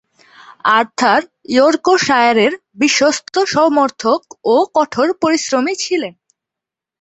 [0.77, 1.21] Arthur
[1.49, 4.21] ইয়র্কশায়ারের বিশ্বস্ত সমর্থক
[4.45, 6.13] ও কঠোর পরিশ্রমী ছিলেন।